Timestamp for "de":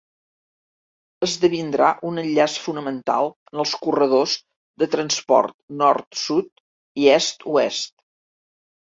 4.85-4.91